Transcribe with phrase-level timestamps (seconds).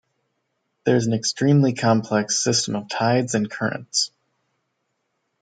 [0.83, 4.09] There is an extremely complex system of tides and currents.